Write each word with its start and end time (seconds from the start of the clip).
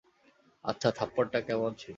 আচ্ছা, 0.65 0.89
থাপ্পড়টা 0.91 1.39
কেমন 1.41 1.71
ছিল? 1.73 1.89